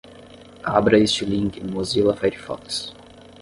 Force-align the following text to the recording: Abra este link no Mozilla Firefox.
Abra 0.77 0.97
este 0.97 1.23
link 1.27 1.57
no 1.61 1.73
Mozilla 1.73 2.13
Firefox. 2.15 2.91